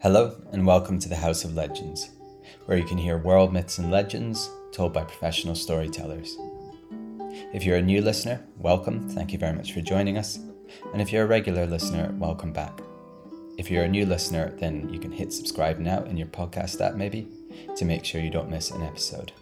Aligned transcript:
Hello, 0.00 0.36
and 0.52 0.66
welcome 0.66 0.98
to 0.98 1.08
the 1.08 1.16
House 1.16 1.42
of 1.42 1.54
Legends, 1.54 2.10
where 2.66 2.76
you 2.76 2.84
can 2.84 2.98
hear 2.98 3.16
world 3.16 3.50
myths 3.50 3.78
and 3.78 3.90
legends 3.90 4.50
told 4.70 4.92
by 4.92 5.02
professional 5.02 5.54
storytellers. 5.54 6.36
If 7.54 7.64
you're 7.64 7.78
a 7.78 7.82
new 7.82 8.02
listener, 8.02 8.44
welcome, 8.58 9.08
thank 9.08 9.32
you 9.32 9.38
very 9.38 9.54
much 9.54 9.72
for 9.72 9.80
joining 9.80 10.18
us. 10.18 10.38
And 10.92 11.00
if 11.00 11.10
you're 11.10 11.24
a 11.24 11.26
regular 11.26 11.64
listener, 11.64 12.14
welcome 12.18 12.52
back. 12.52 12.78
If 13.56 13.70
you're 13.70 13.84
a 13.84 13.88
new 13.88 14.04
listener, 14.04 14.50
then 14.58 14.86
you 14.90 15.00
can 15.00 15.10
hit 15.10 15.32
subscribe 15.32 15.78
now 15.78 16.04
in 16.04 16.18
your 16.18 16.28
podcast 16.28 16.78
app, 16.82 16.96
maybe, 16.96 17.26
to 17.74 17.86
make 17.86 18.04
sure 18.04 18.20
you 18.20 18.30
don't 18.30 18.50
miss 18.50 18.72
an 18.72 18.82
episode. 18.82 19.32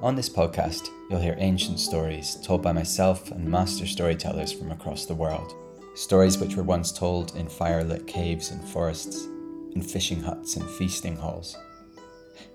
On 0.00 0.14
this 0.14 0.28
podcast, 0.28 0.90
you'll 1.10 1.20
hear 1.20 1.34
ancient 1.38 1.80
stories 1.80 2.36
told 2.36 2.62
by 2.62 2.70
myself 2.70 3.32
and 3.32 3.44
master 3.44 3.84
storytellers 3.84 4.52
from 4.52 4.70
across 4.70 5.06
the 5.06 5.14
world. 5.14 5.56
Stories 5.94 6.38
which 6.38 6.56
were 6.56 6.62
once 6.62 6.90
told 6.90 7.36
in 7.36 7.46
firelit 7.46 8.06
caves 8.06 8.50
and 8.50 8.66
forests, 8.66 9.26
in 9.74 9.82
fishing 9.82 10.22
huts 10.22 10.56
and 10.56 10.68
feasting 10.70 11.16
halls. 11.16 11.56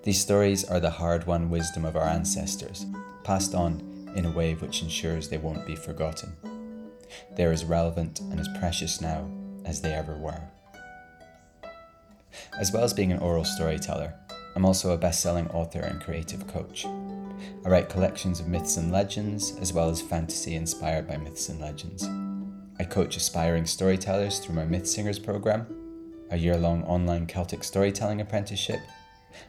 These 0.02 0.20
stories 0.20 0.64
are 0.64 0.80
the 0.80 0.90
hard 0.90 1.28
won 1.28 1.52
wisdom 1.52 1.86
of 1.86 1.96
our 1.96 2.08
ancestors, 2.08 2.88
passed 3.24 3.54
on 3.54 4.12
in 4.16 4.26
a 4.26 4.32
way 4.32 4.56
which 4.56 4.82
ensures 4.82 5.30
they 5.30 5.38
won't 5.38 5.68
be 5.68 5.76
forgotten. 5.76 6.36
They're 7.36 7.52
as 7.52 7.64
relevant 7.64 8.22
and 8.22 8.40
as 8.40 8.50
precious 8.58 9.02
now 9.02 9.30
as 9.66 9.82
they 9.82 9.94
ever 9.94 10.18
were. 10.18 10.42
As 12.60 12.72
well 12.72 12.84
as 12.84 12.94
being 12.94 13.12
an 13.12 13.20
oral 13.20 13.46
storyteller, 13.46 14.16
I'm 14.56 14.66
also 14.66 14.92
a 14.92 14.98
best 14.98 15.22
selling 15.22 15.48
author 15.52 15.82
and 15.82 16.02
creative 16.02 16.48
coach. 16.48 16.88
I 16.88 17.70
write 17.70 17.90
collections 17.90 18.40
of 18.40 18.48
myths 18.48 18.78
and 18.78 18.92
legends, 18.92 19.56
as 19.62 19.74
well 19.74 19.90
as 19.90 20.02
fantasy 20.02 20.56
inspired 20.56 21.08
by 21.08 21.18
myths 21.18 21.50
and 21.50 21.62
legends. 21.62 22.10
I 22.80 22.84
coach 22.84 23.18
aspiring 23.18 23.66
storytellers 23.66 24.40
through 24.40 24.56
my 24.56 24.66
Myth 24.66 24.88
Singers 24.88 25.18
program, 25.18 25.66
a 26.30 26.38
year 26.38 26.58
long 26.58 26.84
online 26.84 27.26
Celtic 27.26 27.64
storytelling 27.64 28.22
apprenticeship, 28.22 28.82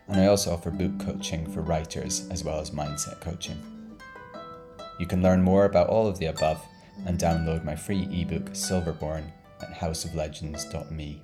and 0.09 0.19
I 0.19 0.27
also 0.27 0.53
offer 0.53 0.71
book 0.71 0.99
coaching 0.99 1.51
for 1.51 1.61
writers 1.61 2.27
as 2.31 2.43
well 2.43 2.59
as 2.59 2.71
mindset 2.71 3.21
coaching. 3.21 3.63
You 4.99 5.07
can 5.07 5.23
learn 5.23 5.43
more 5.43 5.67
about 5.67 5.89
all 5.89 6.07
of 6.07 6.19
the 6.19 6.27
above 6.27 6.65
and 7.07 7.19
download 7.19 7.65
my 7.65 7.77
free 7.77 8.09
ebook 8.11 8.51
Silverborn 8.53 9.25
at 9.61 9.73
houseoflegends.me. 9.73 11.23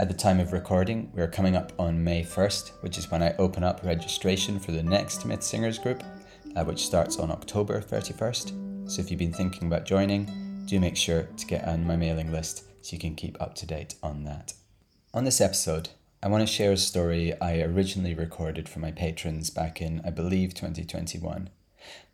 At 0.00 0.08
the 0.08 0.14
time 0.14 0.40
of 0.40 0.52
recording, 0.52 1.10
we 1.14 1.22
are 1.22 1.28
coming 1.28 1.56
up 1.56 1.72
on 1.78 2.02
May 2.02 2.22
1st, 2.22 2.82
which 2.82 2.98
is 2.98 3.10
when 3.10 3.22
I 3.22 3.34
open 3.38 3.64
up 3.64 3.84
registration 3.84 4.58
for 4.58 4.72
the 4.72 4.82
next 4.82 5.24
Myth 5.24 5.42
Singers 5.42 5.78
group, 5.78 6.02
uh, 6.56 6.64
which 6.64 6.84
starts 6.84 7.18
on 7.18 7.30
October 7.30 7.80
31st. 7.80 8.90
So 8.90 9.00
if 9.00 9.10
you've 9.10 9.18
been 9.18 9.32
thinking 9.32 9.66
about 9.68 9.86
joining, 9.86 10.47
do 10.68 10.78
make 10.78 10.96
sure 10.96 11.22
to 11.22 11.46
get 11.46 11.66
on 11.66 11.86
my 11.86 11.96
mailing 11.96 12.30
list 12.30 12.62
so 12.82 12.92
you 12.92 13.00
can 13.00 13.14
keep 13.14 13.40
up 13.40 13.54
to 13.54 13.66
date 13.66 13.94
on 14.02 14.24
that. 14.24 14.52
On 15.14 15.24
this 15.24 15.40
episode, 15.40 15.88
I 16.22 16.28
want 16.28 16.46
to 16.46 16.52
share 16.52 16.72
a 16.72 16.76
story 16.76 17.32
I 17.40 17.62
originally 17.62 18.14
recorded 18.14 18.68
for 18.68 18.78
my 18.78 18.92
patrons 18.92 19.48
back 19.48 19.80
in, 19.80 20.02
I 20.04 20.10
believe, 20.10 20.52
2021. 20.52 21.48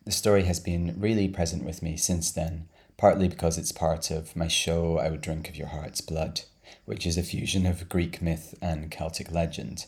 The 0.05 0.11
story 0.11 0.43
has 0.43 0.61
been 0.61 0.95
really 0.97 1.27
present 1.27 1.65
with 1.65 1.83
me 1.83 1.97
since 1.97 2.31
then, 2.31 2.69
partly 2.95 3.27
because 3.27 3.57
it's 3.57 3.73
part 3.73 4.09
of 4.09 4.37
my 4.37 4.47
show 4.47 4.99
I 4.99 5.09
Would 5.09 5.21
Drink 5.21 5.49
of 5.49 5.57
Your 5.57 5.67
Heart's 5.67 5.99
Blood, 5.99 6.41
which 6.85 7.05
is 7.05 7.17
a 7.17 7.23
fusion 7.23 7.65
of 7.65 7.89
Greek 7.89 8.21
myth 8.21 8.55
and 8.61 8.89
Celtic 8.89 9.33
legend, 9.33 9.85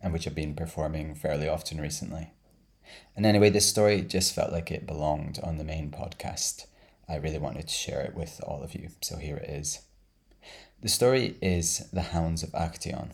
and 0.00 0.14
which 0.14 0.26
I've 0.26 0.34
been 0.34 0.54
performing 0.54 1.14
fairly 1.14 1.50
often 1.50 1.82
recently. 1.82 2.30
And 3.14 3.26
anyway, 3.26 3.50
this 3.50 3.68
story 3.68 4.00
just 4.00 4.34
felt 4.34 4.52
like 4.52 4.70
it 4.70 4.86
belonged 4.86 5.38
on 5.42 5.58
the 5.58 5.64
main 5.64 5.90
podcast. 5.90 6.64
I 7.08 7.16
really 7.16 7.38
wanted 7.38 7.68
to 7.68 7.74
share 7.74 8.00
it 8.00 8.14
with 8.14 8.40
all 8.44 8.62
of 8.62 8.74
you, 8.74 8.88
so 9.00 9.16
here 9.16 9.36
it 9.36 9.48
is. 9.48 9.80
The 10.82 10.88
story 10.88 11.36
is 11.40 11.88
The 11.92 12.02
Hounds 12.02 12.42
of 12.42 12.50
Actaeon. 12.50 13.12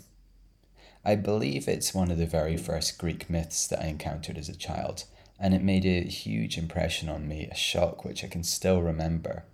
I 1.04 1.14
believe 1.16 1.68
it's 1.68 1.94
one 1.94 2.10
of 2.10 2.18
the 2.18 2.26
very 2.26 2.56
first 2.56 2.96
Greek 2.96 3.28
myths 3.28 3.66
that 3.66 3.82
I 3.82 3.86
encountered 3.86 4.38
as 4.38 4.48
a 4.48 4.56
child, 4.56 5.04
and 5.38 5.52
it 5.52 5.62
made 5.62 5.84
a 5.84 6.08
huge 6.08 6.56
impression 6.56 7.08
on 7.08 7.28
me, 7.28 7.48
a 7.50 7.54
shock 7.54 8.04
which 8.04 8.24
I 8.24 8.28
can 8.28 8.44
still 8.44 8.80
remember. 8.80 9.44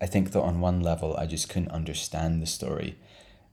I 0.00 0.06
think 0.06 0.32
that 0.32 0.42
on 0.42 0.60
one 0.60 0.80
level, 0.80 1.16
I 1.16 1.26
just 1.26 1.48
couldn't 1.48 1.70
understand 1.70 2.40
the 2.40 2.46
story. 2.46 2.96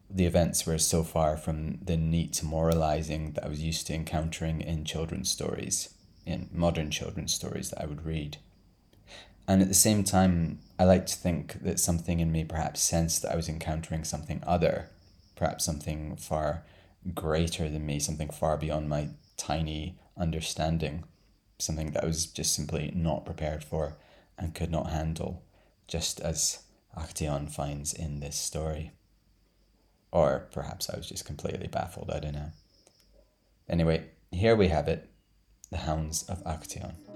The 0.09 0.25
events 0.25 0.65
were 0.65 0.77
so 0.77 1.03
far 1.03 1.37
from 1.37 1.79
the 1.81 1.97
neat 1.97 2.43
moralizing 2.43 3.31
that 3.33 3.45
I 3.45 3.49
was 3.49 3.63
used 3.63 3.87
to 3.87 3.93
encountering 3.95 4.61
in 4.61 4.83
children's 4.83 5.31
stories, 5.31 5.93
in 6.25 6.49
modern 6.51 6.91
children's 6.91 7.33
stories 7.33 7.69
that 7.69 7.81
I 7.81 7.85
would 7.85 8.05
read. 8.05 8.37
And 9.47 9.61
at 9.61 9.67
the 9.67 9.73
same 9.73 10.03
time, 10.03 10.59
I 10.79 10.85
like 10.85 11.05
to 11.07 11.15
think 11.15 11.63
that 11.63 11.79
something 11.79 12.19
in 12.19 12.31
me 12.31 12.43
perhaps 12.43 12.81
sensed 12.81 13.21
that 13.21 13.33
I 13.33 13.35
was 13.35 13.49
encountering 13.49 14.03
something 14.03 14.43
other, 14.45 14.89
perhaps 15.35 15.65
something 15.65 16.15
far 16.15 16.63
greater 17.13 17.69
than 17.69 17.85
me, 17.85 17.99
something 17.99 18.29
far 18.29 18.57
beyond 18.57 18.87
my 18.87 19.09
tiny 19.37 19.97
understanding 20.17 21.03
something 21.61 21.91
that 21.91 22.03
I 22.03 22.07
was 22.07 22.25
just 22.25 22.53
simply 22.53 22.91
not 22.95 23.25
prepared 23.25 23.63
for 23.63 23.97
and 24.37 24.55
could 24.55 24.71
not 24.71 24.89
handle, 24.89 25.43
just 25.87 26.19
as 26.19 26.63
Actaeon 26.97 27.49
finds 27.49 27.93
in 27.93 28.19
this 28.19 28.35
story. 28.35 28.91
Or 30.11 30.47
perhaps 30.51 30.89
I 30.89 30.97
was 30.97 31.07
just 31.07 31.25
completely 31.25 31.67
baffled, 31.67 32.09
I 32.11 32.19
don't 32.19 32.33
know. 32.33 32.51
Anyway, 33.69 34.09
here 34.31 34.55
we 34.55 34.67
have 34.67 34.87
it 34.87 35.09
The 35.69 35.77
Hounds 35.77 36.23
of 36.23 36.43
Actaeon. 36.43 37.10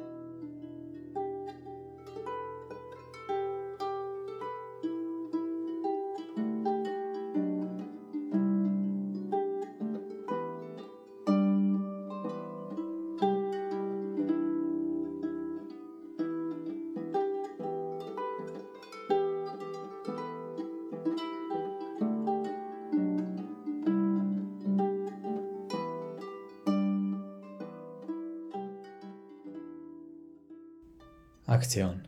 Actaeon 31.55 32.01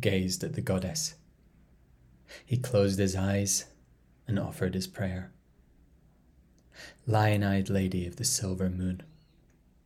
gazed 0.00 0.42
at 0.42 0.54
the 0.54 0.60
goddess. 0.60 1.14
He 2.44 2.56
closed 2.56 2.98
his 2.98 3.14
eyes 3.14 3.66
and 4.26 4.36
offered 4.36 4.74
his 4.74 4.88
prayer. 4.88 5.30
Lion 7.06 7.44
eyed 7.44 7.70
lady 7.70 8.04
of 8.08 8.16
the 8.16 8.24
silver 8.24 8.68
moon, 8.68 9.04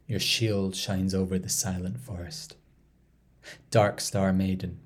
your 0.07 0.21
shield 0.21 0.75
shines 0.75 1.15
over 1.15 1.39
the 1.39 1.51
silent 1.51 2.01
forest. 2.01 2.57
Dark 3.71 4.01
star 4.01 4.33
maiden, 4.33 4.81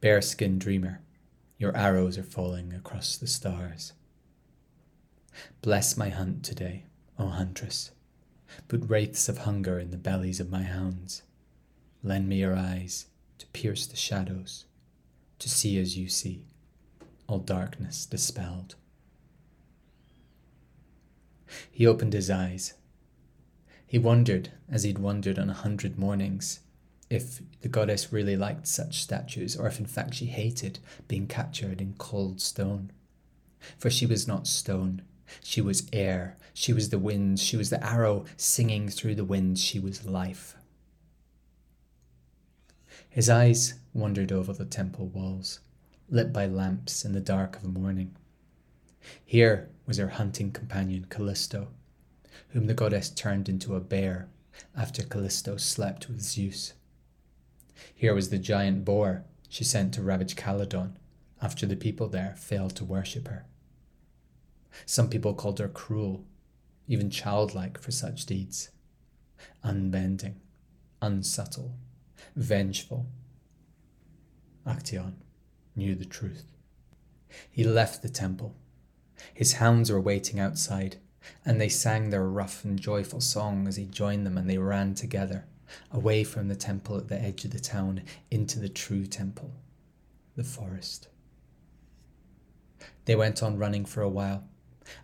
bearskin 0.00 0.58
dreamer, 0.58 1.02
your 1.56 1.76
arrows 1.76 2.18
are 2.18 2.24
falling 2.24 2.72
across 2.72 3.16
the 3.16 3.28
stars. 3.28 3.92
Bless 5.62 5.96
my 5.96 6.08
hunt 6.08 6.44
today, 6.44 6.86
O 7.20 7.28
huntress. 7.28 7.92
Put 8.66 8.90
wraiths 8.90 9.28
of 9.28 9.38
hunger 9.38 9.78
in 9.78 9.92
the 9.92 9.96
bellies 9.96 10.40
of 10.40 10.50
my 10.50 10.64
hounds. 10.64 11.22
Lend 12.02 12.28
me 12.28 12.40
your 12.40 12.56
eyes 12.56 13.06
to 13.40 13.46
pierce 13.48 13.86
the 13.86 13.96
shadows, 13.96 14.66
to 15.38 15.48
see 15.48 15.78
as 15.78 15.96
you 15.96 16.08
see, 16.08 16.44
all 17.26 17.38
darkness 17.38 18.06
dispelled. 18.06 18.76
He 21.70 21.86
opened 21.86 22.12
his 22.12 22.30
eyes. 22.30 22.74
He 23.86 23.98
wondered, 23.98 24.50
as 24.70 24.84
he'd 24.84 24.98
wondered 24.98 25.38
on 25.38 25.50
a 25.50 25.54
hundred 25.54 25.98
mornings, 25.98 26.60
if 27.08 27.40
the 27.62 27.68
goddess 27.68 28.12
really 28.12 28.36
liked 28.36 28.68
such 28.68 29.02
statues, 29.02 29.56
or 29.56 29.66
if 29.66 29.80
in 29.80 29.86
fact 29.86 30.14
she 30.14 30.26
hated 30.26 30.78
being 31.08 31.26
captured 31.26 31.80
in 31.80 31.94
cold 31.98 32.40
stone. 32.40 32.92
For 33.78 33.90
she 33.90 34.06
was 34.06 34.28
not 34.28 34.46
stone, 34.46 35.02
she 35.42 35.60
was 35.60 35.88
air, 35.92 36.36
she 36.52 36.72
was 36.72 36.90
the 36.90 36.98
wind, 36.98 37.40
she 37.40 37.56
was 37.56 37.70
the 37.70 37.84
arrow 37.84 38.26
singing 38.36 38.88
through 38.88 39.14
the 39.14 39.24
wind, 39.24 39.58
she 39.58 39.80
was 39.80 40.06
life. 40.06 40.56
His 43.10 43.28
eyes 43.28 43.74
wandered 43.92 44.30
over 44.30 44.52
the 44.52 44.64
temple 44.64 45.08
walls, 45.08 45.58
lit 46.08 46.32
by 46.32 46.46
lamps 46.46 47.04
in 47.04 47.10
the 47.10 47.20
dark 47.20 47.56
of 47.56 47.64
morning. 47.64 48.16
Here 49.24 49.68
was 49.84 49.96
her 49.96 50.10
hunting 50.10 50.52
companion 50.52 51.06
Callisto, 51.10 51.68
whom 52.50 52.66
the 52.66 52.74
goddess 52.74 53.10
turned 53.10 53.48
into 53.48 53.74
a 53.74 53.80
bear 53.80 54.28
after 54.76 55.02
Callisto 55.02 55.56
slept 55.56 56.08
with 56.08 56.20
Zeus. 56.20 56.74
Here 57.92 58.14
was 58.14 58.30
the 58.30 58.38
giant 58.38 58.84
boar 58.84 59.24
she 59.48 59.64
sent 59.64 59.92
to 59.94 60.02
ravage 60.02 60.36
Calydon 60.36 60.94
after 61.42 61.66
the 61.66 61.76
people 61.76 62.06
there 62.06 62.36
failed 62.36 62.76
to 62.76 62.84
worship 62.84 63.26
her. 63.26 63.44
Some 64.86 65.10
people 65.10 65.34
called 65.34 65.58
her 65.58 65.68
cruel, 65.68 66.24
even 66.86 67.10
childlike 67.10 67.76
for 67.76 67.90
such 67.90 68.26
deeds, 68.26 68.70
unbending, 69.64 70.40
unsubtle, 71.02 71.74
vengeful. 72.36 73.06
Actaeon 74.66 75.14
knew 75.74 75.94
the 75.94 76.04
truth. 76.04 76.44
He 77.50 77.64
left 77.64 78.02
the 78.02 78.08
temple, 78.08 78.54
His 79.34 79.54
hounds 79.54 79.90
were 79.90 80.00
waiting 80.00 80.40
outside, 80.40 80.96
and 81.44 81.60
they 81.60 81.68
sang 81.68 82.10
their 82.10 82.26
rough 82.26 82.64
and 82.64 82.80
joyful 82.80 83.20
song 83.20 83.68
as 83.68 83.76
he 83.76 83.84
joined 83.84 84.26
them, 84.26 84.38
and 84.38 84.48
they 84.48 84.58
ran 84.58 84.94
together, 84.94 85.46
away 85.90 86.24
from 86.24 86.48
the 86.48 86.56
temple 86.56 86.96
at 86.96 87.08
the 87.08 87.20
edge 87.20 87.44
of 87.44 87.50
the 87.50 87.60
town 87.60 88.02
into 88.30 88.58
the 88.58 88.68
true 88.68 89.06
temple, 89.06 89.52
the 90.36 90.44
forest. 90.44 91.08
They 93.04 93.14
went 93.16 93.42
on 93.42 93.58
running 93.58 93.84
for 93.84 94.02
a 94.02 94.08
while, 94.08 94.44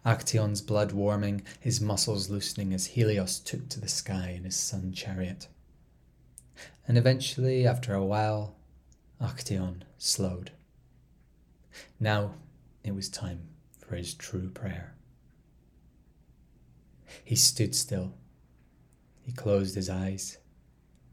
Actaeon's 0.05 0.63
blood 0.63 0.93
warming, 0.93 1.43
his 1.61 1.81
muscles 1.81 2.29
loosening 2.31 2.73
as 2.73 2.87
Helios 2.87 3.39
took 3.39 3.69
to 3.69 3.81
the 3.81 3.89
sky 3.89 4.31
in 4.37 4.45
his 4.45 4.57
sun 4.57 4.93
chariot. 4.93 5.49
And 6.87 6.97
eventually, 6.97 7.67
after 7.67 7.95
a 7.95 8.05
while, 8.05 8.57
Actaeon 9.21 9.83
slowed. 9.99 10.53
Now 11.99 12.35
it 12.85 12.95
was 12.95 13.09
time 13.09 13.49
for 13.79 13.97
his 13.97 14.15
true 14.15 14.51
prayer. 14.51 14.95
He 17.25 17.37
stood 17.37 17.75
still. 17.75 18.15
He 19.23 19.33
closed 19.33 19.75
his 19.75 19.91
eyes, 19.91 20.39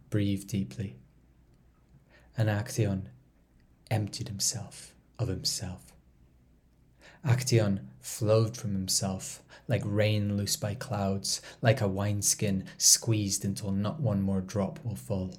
breathed 0.09 0.47
deeply, 0.47 0.97
and 2.37 2.49
Actaeon 2.49 3.07
emptied 3.89 4.27
himself 4.27 4.93
of 5.17 5.27
himself. 5.27 5.92
Actaeon 7.25 7.79
flowed 8.01 8.57
from 8.57 8.73
himself 8.73 9.41
like 9.67 9.81
rain 9.85 10.35
loose 10.35 10.57
by 10.57 10.75
clouds, 10.75 11.41
like 11.61 11.79
a 11.79 11.87
wineskin 11.87 12.65
squeezed 12.77 13.45
until 13.45 13.71
not 13.71 14.01
one 14.01 14.21
more 14.21 14.41
drop 14.41 14.83
will 14.83 14.95
fall. 14.95 15.33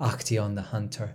Actaeon 0.00 0.54
the 0.54 0.62
hunter, 0.62 1.14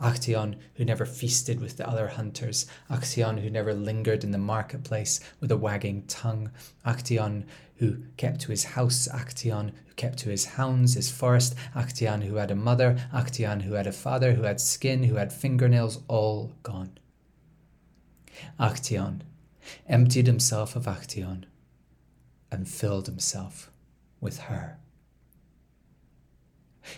Actaeon 0.00 0.56
who 0.74 0.84
never 0.84 1.06
feasted 1.06 1.60
with 1.60 1.76
the 1.76 1.88
other 1.88 2.08
hunters, 2.08 2.66
Actaeon 2.90 3.40
who 3.40 3.50
never 3.50 3.72
lingered 3.72 4.22
in 4.22 4.32
the 4.32 4.38
marketplace 4.38 5.20
with 5.40 5.50
a 5.50 5.56
wagging 5.56 6.04
tongue, 6.06 6.50
Actaeon 6.84 7.44
who 7.76 7.98
kept 8.16 8.40
to 8.42 8.50
his 8.50 8.64
house, 8.64 9.08
Actaeon 9.08 9.70
who 9.86 9.94
kept 9.94 10.18
to 10.18 10.30
his 10.30 10.44
hounds, 10.44 10.94
his 10.94 11.10
forest, 11.10 11.54
Actaeon 11.74 12.22
who 12.22 12.36
had 12.36 12.50
a 12.50 12.56
mother, 12.56 12.96
Actaeon 13.12 13.62
who 13.62 13.74
had 13.74 13.86
a 13.86 13.92
father, 13.92 14.34
who 14.34 14.42
had 14.42 14.60
skin, 14.60 15.04
who 15.04 15.16
had 15.16 15.32
fingernails, 15.32 16.00
all 16.08 16.52
gone. 16.62 16.98
Actaeon 18.58 19.22
emptied 19.86 20.26
himself 20.26 20.76
of 20.76 20.86
Actaeon 20.86 21.44
and 22.50 22.68
filled 22.68 23.06
himself 23.06 23.70
with 24.20 24.38
her. 24.38 24.78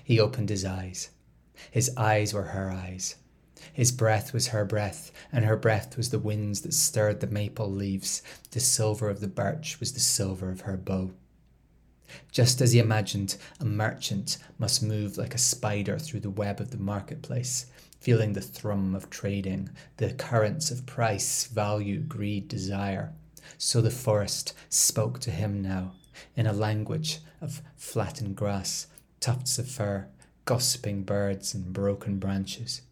He 0.05 0.20
opened 0.20 0.50
his 0.50 0.64
eyes. 0.64 1.11
His 1.70 1.90
eyes 1.96 2.35
were 2.35 2.44
her 2.44 2.70
eyes. 2.70 3.17
His 3.73 3.90
breath 3.90 4.32
was 4.32 4.49
her 4.49 4.64
breath, 4.64 5.11
and 5.32 5.44
her 5.44 5.56
breath 5.56 5.96
was 5.96 6.11
the 6.11 6.19
winds 6.19 6.61
that 6.61 6.75
stirred 6.75 7.20
the 7.20 7.26
maple 7.26 7.70
leaves. 7.70 8.23
The 8.50 8.61
silver 8.61 9.08
of 9.08 9.20
the 9.20 9.29
birch 9.29 9.81
was 9.81 9.93
the 9.93 10.00
silver 10.00 10.50
of 10.50 10.62
her 10.62 10.76
bow. 10.76 11.12
Just 12.31 12.61
as 12.61 12.73
he 12.73 12.79
imagined, 12.79 13.37
a 13.61 13.64
merchant 13.64 14.38
must 14.58 14.82
move 14.82 15.19
like 15.19 15.35
a 15.35 15.38
spider 15.38 15.99
through 15.99 16.20
the 16.20 16.31
web 16.31 16.61
of 16.61 16.70
the 16.70 16.79
marketplace, 16.79 17.67
feeling 18.00 18.33
the 18.33 18.41
thrum 18.41 18.95
of 18.95 19.11
trading, 19.11 19.71
the 19.97 20.12
currents 20.12 20.71
of 20.71 20.87
price, 20.87 21.47
value, 21.47 22.00
greed, 22.00 22.49
desire. 22.49 23.12
So 23.56 23.81
the 23.81 23.91
forest 23.91 24.53
spoke 24.69 25.19
to 25.21 25.31
him 25.31 25.62
now 25.62 25.93
in 26.37 26.47
a 26.47 26.53
language 26.53 27.19
of 27.41 27.62
flattened 27.77 28.37
grass, 28.37 28.87
tufts 29.21 29.59
of 29.59 29.69
fur, 29.69 30.09
gossiping 30.45 31.03
birds, 31.03 31.55
and 31.55 31.73
broken 31.73 32.19
branches. 32.19 32.83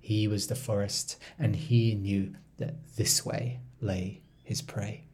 He 0.00 0.26
was 0.28 0.46
the 0.46 0.54
forest, 0.54 1.16
and 1.38 1.56
he 1.56 1.94
knew 1.94 2.34
that 2.58 2.74
this 2.96 3.24
way 3.24 3.60
lay 3.80 4.20
his 4.44 4.62
prey. 4.62 5.04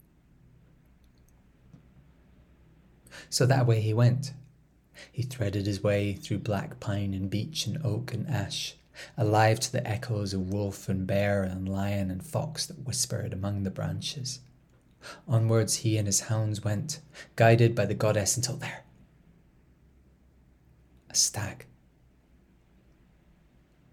So 3.30 3.46
that 3.46 3.66
way 3.66 3.80
he 3.80 3.94
went. 3.94 4.32
He 5.12 5.22
threaded 5.22 5.66
his 5.66 5.82
way 5.82 6.14
through 6.14 6.38
black 6.38 6.80
pine 6.80 7.14
and 7.14 7.30
beech 7.30 7.66
and 7.66 7.78
oak 7.84 8.12
and 8.14 8.28
ash, 8.28 8.76
alive 9.16 9.60
to 9.60 9.72
the 9.72 9.86
echoes 9.86 10.32
of 10.32 10.52
wolf 10.52 10.88
and 10.88 11.06
bear 11.06 11.42
and 11.42 11.68
lion 11.68 12.10
and 12.10 12.24
fox 12.24 12.66
that 12.66 12.86
whispered 12.86 13.32
among 13.32 13.62
the 13.62 13.70
branches. 13.70 14.40
Onwards 15.28 15.76
he 15.76 15.96
and 15.98 16.06
his 16.06 16.20
hounds 16.22 16.64
went, 16.64 17.00
guided 17.36 17.74
by 17.74 17.86
the 17.86 17.94
goddess 17.94 18.36
until 18.36 18.56
there. 18.56 18.84
A 21.10 21.14
stag. 21.14 21.66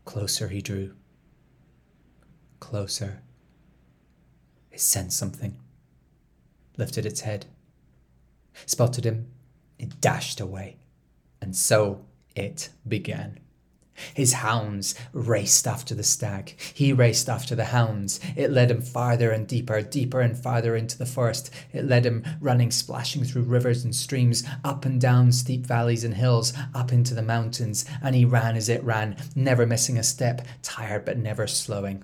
Closer 0.05 0.47
he 0.47 0.61
drew. 0.61 0.93
Closer. 2.59 3.21
It 4.71 4.81
sensed 4.81 5.17
something. 5.17 5.57
Lifted 6.77 7.05
its 7.05 7.21
head. 7.21 7.45
Spotted 8.65 9.05
him. 9.05 9.27
It 9.77 10.01
dashed 10.01 10.39
away. 10.39 10.77
And 11.41 11.55
so 11.55 12.05
it 12.35 12.69
began. 12.87 13.39
His 14.13 14.33
hounds 14.33 14.95
raced 15.11 15.67
after 15.67 15.93
the 15.95 16.03
stag. 16.03 16.55
He 16.73 16.93
raced 16.93 17.29
after 17.29 17.55
the 17.55 17.65
hounds. 17.65 18.19
It 18.35 18.51
led 18.51 18.71
him 18.71 18.81
farther 18.81 19.31
and 19.31 19.47
deeper, 19.47 19.81
deeper 19.81 20.21
and 20.21 20.37
farther 20.37 20.75
into 20.75 20.97
the 20.97 21.05
forest. 21.05 21.49
It 21.71 21.85
led 21.85 22.05
him 22.05 22.23
running, 22.39 22.71
splashing 22.71 23.23
through 23.23 23.43
rivers 23.43 23.83
and 23.83 23.95
streams, 23.95 24.43
up 24.63 24.85
and 24.85 24.99
down 24.99 25.31
steep 25.31 25.65
valleys 25.65 26.03
and 26.03 26.15
hills, 26.15 26.53
up 26.73 26.91
into 26.91 27.13
the 27.13 27.21
mountains. 27.21 27.85
And 28.01 28.15
he 28.15 28.25
ran 28.25 28.55
as 28.55 28.69
it 28.69 28.83
ran, 28.83 29.17
never 29.35 29.65
missing 29.65 29.97
a 29.97 30.03
step, 30.03 30.45
tired 30.61 31.05
but 31.05 31.17
never 31.17 31.47
slowing. 31.47 32.03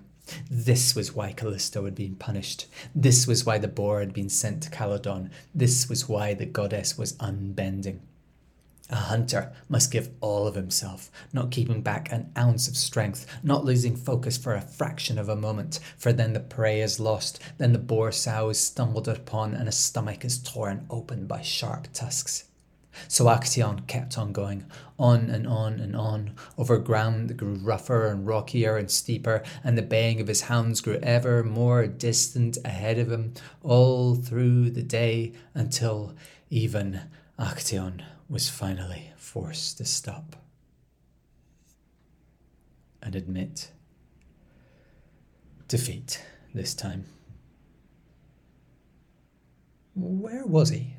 This 0.49 0.95
was 0.95 1.13
why 1.13 1.31
Callisto 1.31 1.85
had 1.85 1.95
been 1.95 2.15
punished. 2.15 2.67
This 2.93 3.25
was 3.25 3.45
why 3.45 3.57
the 3.57 3.67
boar 3.67 3.99
had 3.99 4.13
been 4.13 4.29
sent 4.29 4.63
to 4.63 4.69
Calydon. 4.69 5.31
This 5.55 5.89
was 5.89 6.07
why 6.07 6.33
the 6.35 6.45
goddess 6.45 6.97
was 6.97 7.15
unbending. 7.19 8.01
A 8.91 8.95
hunter 8.95 9.51
must 9.67 9.91
give 9.91 10.09
all 10.19 10.47
of 10.47 10.55
himself, 10.55 11.11
not 11.31 11.51
keeping 11.51 11.83
back 11.83 12.11
an 12.11 12.31
ounce 12.35 12.67
of 12.67 12.75
strength, 12.75 13.27
not 13.43 13.63
losing 13.63 13.95
focus 13.95 14.35
for 14.35 14.55
a 14.55 14.61
fraction 14.61 15.19
of 15.19 15.29
a 15.29 15.35
moment, 15.35 15.79
for 15.95 16.11
then 16.11 16.33
the 16.33 16.39
prey 16.39 16.81
is 16.81 16.99
lost, 16.99 17.39
then 17.59 17.71
the 17.71 17.77
boar 17.77 18.11
sow 18.11 18.49
is 18.49 18.59
stumbled 18.59 19.07
upon, 19.07 19.53
and 19.53 19.69
a 19.69 19.71
stomach 19.71 20.25
is 20.25 20.39
torn 20.39 20.87
open 20.89 21.27
by 21.27 21.41
sharp 21.41 21.87
tusks. 21.93 22.45
So 23.07 23.25
Actaeon 23.25 23.85
kept 23.85 24.17
on 24.17 24.33
going, 24.33 24.65
on 24.97 25.29
and 25.29 25.45
on 25.45 25.79
and 25.79 25.95
on, 25.95 26.33
over 26.57 26.79
ground 26.79 27.29
that 27.29 27.37
grew 27.37 27.53
rougher 27.53 28.07
and 28.07 28.25
rockier 28.25 28.75
and 28.75 28.89
steeper, 28.89 29.43
and 29.63 29.77
the 29.77 29.83
baying 29.83 30.19
of 30.19 30.27
his 30.27 30.41
hounds 30.41 30.81
grew 30.81 30.99
ever 31.03 31.43
more 31.43 31.85
distant 31.85 32.57
ahead 32.65 32.97
of 32.97 33.11
him, 33.11 33.35
all 33.61 34.15
through 34.15 34.71
the 34.71 34.81
day, 34.81 35.33
until 35.53 36.15
even 36.49 37.01
Actaeon 37.37 38.01
was 38.29 38.47
finally 38.47 39.11
forced 39.17 39.77
to 39.79 39.85
stop 39.85 40.35
and 43.01 43.15
admit 43.15 43.71
defeat 45.67 46.23
this 46.53 46.73
time. 46.73 47.05
Where 49.95 50.45
was 50.45 50.69
he? 50.69 50.95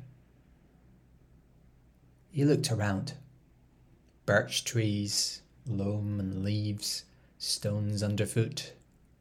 He 2.31 2.43
looked 2.43 2.71
around. 2.71 3.13
Birch 4.25 4.63
trees, 4.63 5.41
loam 5.65 6.19
and 6.19 6.43
leaves, 6.43 7.05
stones 7.37 8.03
underfoot, 8.03 8.73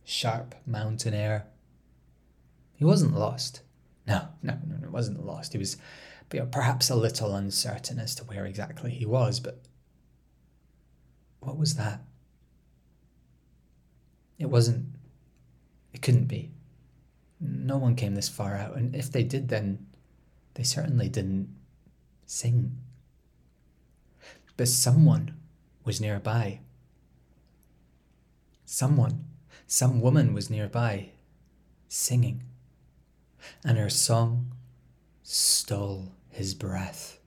sharp 0.05 0.55
mountain 0.67 1.14
air. 1.14 1.47
He 2.75 2.85
wasn't 2.85 3.17
lost. 3.17 3.62
No, 4.07 4.29
no, 4.43 4.59
no, 4.67 4.76
no, 4.81 4.90
wasn't 4.90 5.25
lost. 5.25 5.52
He 5.52 5.59
was 5.59 5.76
perhaps 6.31 6.91
a 6.91 6.95
little 6.95 7.35
uncertain 7.35 7.99
as 7.99 8.15
to 8.15 8.25
where 8.25 8.47
exactly 8.47 8.91
he 8.91 9.05
was, 9.05 9.41
but 9.41 9.61
what 11.41 11.59
was 11.59 11.75
that? 11.75 12.01
It 14.39 14.47
wasn't, 14.47 14.87
it 15.93 16.03
couldn't 16.03 16.27
be. 16.27 16.51
No 17.41 17.79
one 17.79 17.97
came 17.97 18.15
this 18.15 18.29
far 18.29 18.57
out, 18.57 18.77
and 18.77 18.95
if 18.95 19.11
they 19.11 19.23
did, 19.23 19.49
then 19.49 19.87
they 20.55 20.63
certainly 20.63 21.09
didn't 21.09 21.49
sing. 22.27 22.77
But 24.57 24.69
someone 24.69 25.35
was 25.85 26.01
nearby. 26.01 26.61
Someone, 28.65 29.25
some 29.67 30.01
woman 30.01 30.33
was 30.33 30.49
nearby, 30.49 31.11
singing, 31.89 32.45
and 33.65 33.79
her 33.79 33.91
song 33.91 34.53
stole 35.23 36.13
his 36.41 36.55
breath. 36.55 37.19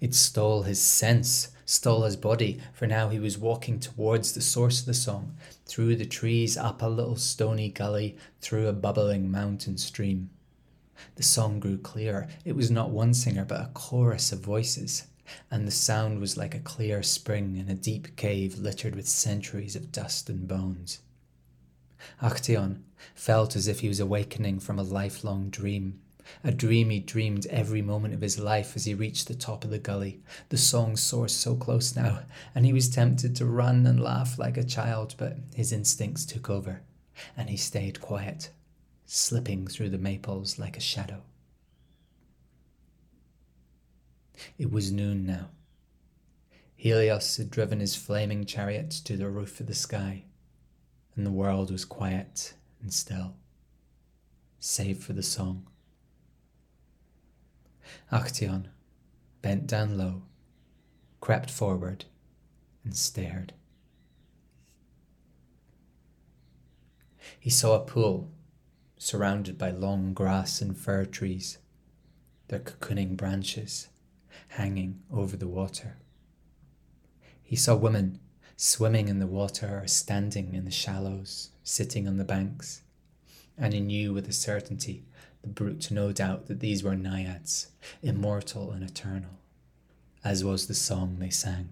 It 0.00 0.12
stole 0.12 0.62
his 0.62 0.80
sense, 0.80 1.52
stole 1.64 2.02
his 2.02 2.16
body, 2.16 2.60
for 2.72 2.88
now 2.88 3.10
he 3.10 3.20
was 3.20 3.38
walking 3.38 3.78
towards 3.78 4.32
the 4.32 4.40
source 4.40 4.80
of 4.80 4.86
the 4.86 4.92
song, 4.92 5.36
through 5.66 5.94
the 5.94 6.04
trees, 6.04 6.56
up 6.56 6.82
a 6.82 6.88
little 6.88 7.14
stony 7.14 7.68
gully, 7.68 8.16
through 8.40 8.66
a 8.66 8.72
bubbling 8.72 9.30
mountain 9.30 9.78
stream. 9.78 10.30
The 11.14 11.22
song 11.22 11.60
grew 11.60 11.78
clearer. 11.78 12.26
It 12.44 12.56
was 12.56 12.72
not 12.72 12.90
one 12.90 13.14
singer, 13.14 13.44
but 13.44 13.60
a 13.60 13.70
chorus 13.72 14.32
of 14.32 14.40
voices, 14.40 15.04
and 15.48 15.64
the 15.64 15.70
sound 15.70 16.18
was 16.18 16.36
like 16.36 16.56
a 16.56 16.68
clear 16.74 17.04
spring 17.04 17.56
in 17.56 17.68
a 17.68 17.74
deep 17.74 18.16
cave 18.16 18.58
littered 18.58 18.96
with 18.96 19.06
centuries 19.06 19.76
of 19.76 19.92
dust 19.92 20.28
and 20.28 20.48
bones. 20.48 20.98
Actaeon 22.20 22.80
felt 23.14 23.54
as 23.54 23.68
if 23.68 23.78
he 23.78 23.88
was 23.88 24.00
awakening 24.00 24.58
from 24.58 24.76
a 24.76 24.82
lifelong 24.82 25.50
dream. 25.50 26.00
A 26.42 26.50
dream 26.50 26.90
he 26.90 27.00
dreamed 27.00 27.46
every 27.46 27.82
moment 27.82 28.14
of 28.14 28.20
his 28.20 28.38
life 28.38 28.74
as 28.74 28.84
he 28.84 28.94
reached 28.94 29.28
the 29.28 29.34
top 29.34 29.64
of 29.64 29.70
the 29.70 29.78
gully. 29.78 30.20
The 30.48 30.58
song 30.58 30.94
sourced 30.94 31.30
so 31.30 31.54
close 31.54 31.94
now, 31.94 32.20
and 32.54 32.66
he 32.66 32.72
was 32.72 32.88
tempted 32.88 33.36
to 33.36 33.46
run 33.46 33.86
and 33.86 34.02
laugh 34.02 34.38
like 34.38 34.56
a 34.56 34.64
child, 34.64 35.14
but 35.18 35.36
his 35.54 35.72
instincts 35.72 36.24
took 36.24 36.50
over, 36.50 36.82
and 37.36 37.48
he 37.48 37.56
stayed 37.56 38.00
quiet, 38.00 38.50
slipping 39.04 39.66
through 39.66 39.90
the 39.90 39.98
maples 39.98 40.58
like 40.58 40.76
a 40.76 40.80
shadow. 40.80 41.22
It 44.58 44.70
was 44.70 44.92
noon 44.92 45.26
now. 45.26 45.50
Helios 46.74 47.36
had 47.36 47.50
driven 47.50 47.80
his 47.80 47.96
flaming 47.96 48.44
chariot 48.44 48.90
to 49.04 49.16
the 49.16 49.28
roof 49.28 49.60
of 49.60 49.66
the 49.66 49.74
sky, 49.74 50.24
and 51.14 51.24
the 51.24 51.30
world 51.30 51.70
was 51.70 51.84
quiet 51.84 52.52
and 52.82 52.92
still, 52.92 53.34
save 54.58 55.02
for 55.02 55.12
the 55.14 55.22
song. 55.22 55.66
Actaeon 58.10 58.66
bent 59.42 59.66
down 59.66 59.96
low, 59.98 60.22
crept 61.20 61.50
forward, 61.50 62.04
and 62.84 62.96
stared. 62.96 63.52
He 67.38 67.50
saw 67.50 67.74
a 67.74 67.84
pool 67.84 68.30
surrounded 68.98 69.58
by 69.58 69.70
long 69.70 70.14
grass 70.14 70.60
and 70.60 70.76
fir 70.76 71.04
trees, 71.04 71.58
their 72.48 72.60
cocooning 72.60 73.16
branches 73.16 73.88
hanging 74.48 75.02
over 75.12 75.36
the 75.36 75.48
water. 75.48 75.96
He 77.42 77.56
saw 77.56 77.76
women 77.76 78.20
swimming 78.56 79.08
in 79.08 79.18
the 79.18 79.26
water 79.26 79.80
or 79.82 79.86
standing 79.86 80.54
in 80.54 80.64
the 80.64 80.70
shallows, 80.70 81.50
sitting 81.62 82.08
on 82.08 82.16
the 82.16 82.24
banks, 82.24 82.82
and 83.58 83.72
he 83.74 83.80
knew 83.80 84.12
with 84.12 84.28
a 84.28 84.32
certainty 84.32 85.04
the 85.46 85.52
brute 85.52 85.92
no 85.92 86.10
doubt 86.10 86.46
that 86.46 86.58
these 86.58 86.82
were 86.82 86.96
naiads, 86.96 87.68
immortal 88.02 88.72
and 88.72 88.82
eternal, 88.82 89.38
as 90.24 90.44
was 90.44 90.66
the 90.66 90.74
song 90.74 91.18
they 91.18 91.30
sang. 91.30 91.68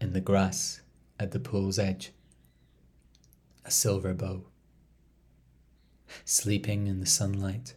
In 0.00 0.12
the 0.12 0.20
grass 0.20 0.80
at 1.20 1.30
the 1.30 1.38
pool's 1.38 1.78
edge, 1.78 2.10
a 3.64 3.70
silver 3.70 4.12
bow. 4.14 4.42
Sleeping 6.24 6.88
in 6.88 6.98
the 6.98 7.06
sunlight, 7.06 7.74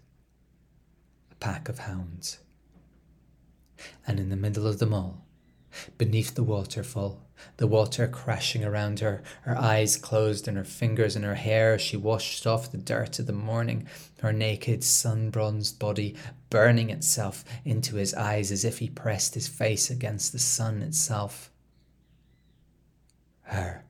a 1.31 1.35
pack 1.35 1.69
of 1.69 1.79
hounds. 1.79 2.39
And 4.07 4.19
in 4.19 4.29
the 4.29 4.35
middle 4.35 4.65
of 4.65 4.79
them 4.79 4.91
all, 4.91 5.23
beneath 5.97 6.35
the 6.35 6.43
waterfall, 6.43 7.21
the 7.57 7.67
water 7.67 8.07
crashing 8.07 8.63
around 8.63 8.99
her, 8.99 9.23
her 9.41 9.57
eyes 9.57 9.97
closed 9.97 10.47
and 10.47 10.57
her 10.57 10.63
fingers 10.63 11.15
in 11.15 11.23
her 11.23 11.35
hair. 11.35 11.77
She 11.77 11.97
washed 11.97 12.45
off 12.47 12.71
the 12.71 12.77
dirt 12.77 13.19
of 13.19 13.27
the 13.27 13.33
morning, 13.33 13.87
her 14.21 14.31
naked, 14.33 14.83
sun 14.83 15.29
bronzed 15.29 15.79
body 15.79 16.15
burning 16.49 16.89
itself 16.89 17.43
into 17.65 17.95
his 17.95 18.13
eyes 18.13 18.51
as 18.51 18.63
if 18.63 18.79
he 18.79 18.89
pressed 18.89 19.33
his 19.33 19.47
face 19.47 19.89
against 19.89 20.31
the 20.31 20.39
sun 20.39 20.81
itself. 20.81 21.51
Her 23.41 23.83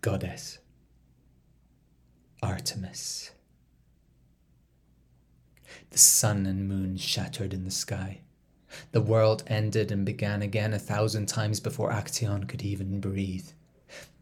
goddess, 0.00 0.58
Artemis. 2.42 3.30
The 5.90 5.98
sun 5.98 6.44
and 6.44 6.68
moon 6.68 6.96
shattered 6.96 7.54
in 7.54 7.64
the 7.64 7.70
sky. 7.70 8.23
The 8.92 9.00
world 9.00 9.42
ended 9.46 9.90
and 9.92 10.04
began 10.04 10.42
again 10.42 10.72
a 10.72 10.78
thousand 10.78 11.26
times 11.26 11.60
before 11.60 11.90
Actaeon 11.90 12.48
could 12.48 12.62
even 12.62 13.00
breathe. 13.00 13.48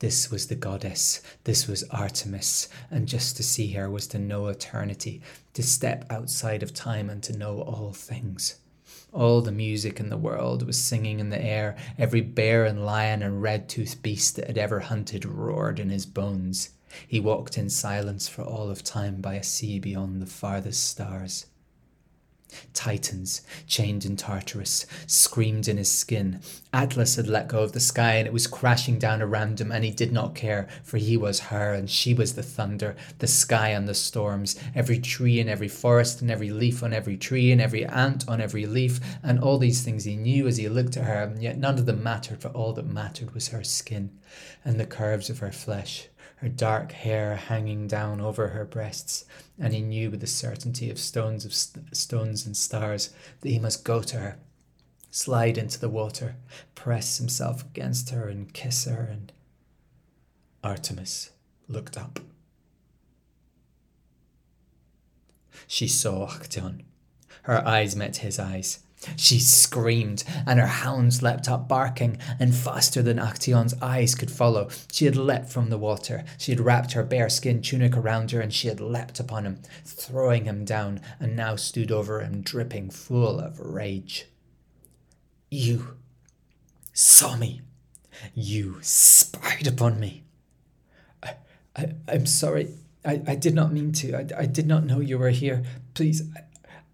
This 0.01 0.31
was 0.31 0.49
the 0.49 0.55
goddess, 0.55 1.23
this 1.45 1.67
was 1.67 1.85
Artemis, 1.85 2.69
and 2.91 3.09
just 3.09 3.37
to 3.37 3.43
see 3.43 3.73
her 3.73 3.89
was 3.89 4.07
to 4.09 4.19
know 4.19 4.49
eternity, 4.49 5.23
to 5.55 5.63
step 5.63 6.05
outside 6.11 6.63
of 6.63 6.75
time 6.75 7.09
and 7.09 7.23
to 7.23 7.37
know 7.37 7.61
all 7.61 7.93
things. 7.93 8.57
All 9.13 9.41
the 9.41 9.53
music 9.53 10.01
in 10.01 10.09
the 10.09 10.17
world 10.17 10.67
was 10.67 10.77
singing 10.77 11.21
in 11.21 11.31
the 11.31 11.43
air. 11.43 11.77
Every 11.99 12.21
bear 12.21 12.65
and 12.65 12.85
lion 12.85 13.23
and 13.23 13.43
red 13.43 13.69
toothed 13.69 14.03
beast 14.03 14.37
that 14.37 14.47
had 14.47 14.59
ever 14.59 14.81
hunted 14.81 15.25
roared 15.25 15.79
in 15.79 15.91
his 15.91 16.07
bones. 16.07 16.71
He 17.07 17.21
walked 17.21 17.57
in 17.57 17.71
silence 17.71 18.29
for 18.29 18.43
all 18.43 18.71
of 18.71 18.83
time 18.83 19.21
by 19.21 19.35
a 19.35 19.43
sea 19.43 19.79
beyond 19.79 20.21
the 20.21 20.27
farthest 20.27 20.85
stars. 20.85 21.47
Titans, 22.75 23.43
chained 23.67 24.05
in 24.05 24.17
Tartarus, 24.17 24.87
screamed 25.07 25.69
in 25.69 25.77
his 25.77 25.91
skin. 25.91 26.41
Atlas 26.73 27.17
had 27.17 27.27
let 27.27 27.49
go 27.49 27.63
of 27.63 27.73
the 27.73 27.81
sky 27.81 28.15
and 28.15 28.27
it 28.27 28.33
was 28.33 28.47
crashing 28.47 28.99
down 28.99 29.21
around 29.21 29.61
him, 29.61 29.71
and 29.71 29.85
he 29.85 29.91
did 29.91 30.13
not 30.13 30.35
care, 30.35 30.69
for 30.83 30.99
he 30.99 31.17
was 31.17 31.41
her 31.41 31.73
and 31.73 31.91
she 31.91 32.15
was 32.15 32.35
the 32.35 32.43
thunder, 32.43 32.97
the 33.19 33.27
sky 33.27 33.69
and 33.69 33.89
the 33.89 33.95
storms, 33.95 34.59
every 34.75 34.99
tree 34.99 35.39
in 35.39 35.49
every 35.49 35.69
forest, 35.69 36.23
and 36.23 36.31
every 36.31 36.51
leaf 36.51 36.83
on 36.83 36.93
every 36.93 37.17
tree, 37.17 37.53
and 37.53 37.61
every 37.61 37.85
ant 37.87 38.29
on 38.29 38.41
every 38.41 38.67
leaf, 38.67 39.01
and 39.23 39.39
all 39.41 39.59
these 39.59 39.83
things 39.83 40.05
he 40.05 40.17
knew 40.17 40.47
as 40.47 40.57
he 40.57 40.69
looked 40.69 40.97
at 40.97 41.05
her, 41.05 41.23
and 41.25 41.43
yet 41.43 41.59
none 41.59 41.79
of 41.79 41.87
them 41.87 42.03
mattered, 42.03 42.41
for 42.41 42.49
all 42.49 42.73
that 42.73 42.87
mattered 42.87 43.35
was 43.35 43.49
her 43.49 43.65
skin 43.65 44.11
and 44.65 44.79
the 44.79 44.87
curves 44.87 45.29
of 45.29 45.39
her 45.41 45.53
flesh 45.53 46.09
her 46.43 46.49
dark 46.49 46.91
hair 46.91 47.37
hanging 47.37 47.87
down 47.87 48.21
over 48.21 48.49
her 48.49 48.65
breasts, 48.65 49.25
and 49.61 49.73
he 49.73 49.81
knew 49.81 50.11
with 50.11 50.21
the 50.21 50.27
certainty 50.27 50.91
of 50.91 50.99
stones 50.99 51.45
of 51.45 51.55
st- 51.55 51.97
stones 51.97 52.45
and 52.45 52.57
stars 52.57 53.15
that 53.41 53.49
he 53.49 53.61
must 53.61 53.85
go 53.85 54.03
to 54.03 54.19
her, 54.19 54.39
slide 55.09 55.57
into 55.57 55.79
the 55.79 55.89
water, 55.89 56.35
press 56.75 57.19
himself 57.19 57.63
against 57.63 58.11
her 58.11 58.29
and 58.29 58.53
kiss 58.53 58.87
her 58.87 59.05
and 59.05 59.33
Artemis 60.65 61.31
looked 61.69 61.97
up. 61.97 62.19
She 65.69 65.87
saw 65.87 66.27
Actaeon. 66.27 66.83
Her 67.43 67.65
eyes 67.67 67.95
met 67.95 68.17
his 68.17 68.41
eyes. 68.41 68.81
She 69.17 69.39
screamed, 69.39 70.25
and 70.47 70.61
her 70.61 70.67
hounds 70.67 71.23
leapt 71.23 71.49
up 71.49 71.69
barking, 71.69 72.19
and 72.39 72.55
faster 72.55 73.03
than 73.03 73.19
Actaeon's 73.19 73.75
eyes 73.83 74.15
could 74.15 74.31
follow. 74.31 74.69
She 74.93 75.05
had 75.05 75.17
leapt 75.17 75.51
from 75.51 75.71
the 75.71 75.79
water. 75.79 76.25
She 76.39 76.53
had 76.53 76.61
wrapped 76.61 76.93
her 76.93 77.03
bearskin 77.03 77.63
tunic 77.63 77.97
around 77.97 78.31
her, 78.31 78.41
and 78.41 78.53
she 78.53 78.69
had 78.69 78.81
leapt 78.81 79.19
upon 79.21 79.45
him, 79.45 79.61
throwing 79.85 80.45
him 80.45 80.65
down, 80.65 81.01
and 81.19 81.35
now 81.37 81.57
stood 81.57 81.91
over 81.91 82.21
him, 82.21 82.43
dripping 82.43 82.91
full 82.91 83.41
of 83.41 83.59
rage. 83.59 84.27
You 85.51 85.97
saw 86.93 87.37
me. 87.37 87.63
You 88.35 88.79
spied 88.83 89.67
upon 89.67 89.99
me. 89.99 90.25
I, 91.23 91.37
I, 91.75 91.95
I'm 92.09 92.27
sorry. 92.27 92.69
I, 93.05 93.21
I 93.27 93.35
did 93.35 93.55
not 93.55 93.73
mean 93.73 93.93
to. 93.93 94.15
I, 94.15 94.43
I 94.43 94.47
did 94.47 94.67
not 94.67 94.85
know 94.85 95.01
you 95.01 95.19
were 95.19 95.31
here. 95.31 95.65
Please, 95.95 96.23
I, 96.37 96.43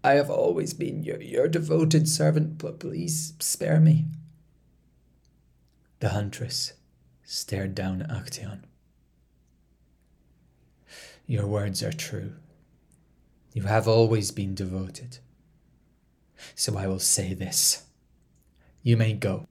I 0.03 0.13
have 0.13 0.29
always 0.29 0.73
been 0.73 1.03
your, 1.03 1.21
your 1.21 1.47
devoted 1.47 2.07
servant, 2.07 2.57
but 2.57 2.79
please 2.79 3.33
spare 3.39 3.79
me. 3.79 4.05
The 5.99 6.09
huntress 6.09 6.73
stared 7.23 7.75
down 7.75 8.01
at 8.01 8.09
Actaeon. 8.09 8.61
Your 11.27 11.45
words 11.45 11.83
are 11.83 11.91
true. 11.91 12.33
You 13.53 13.63
have 13.63 13.87
always 13.87 14.31
been 14.31 14.55
devoted. 14.55 15.19
So 16.55 16.77
I 16.77 16.87
will 16.87 16.99
say 16.99 17.33
this. 17.33 17.83
You 18.81 18.95
may 18.95 19.13
go, 19.13 19.47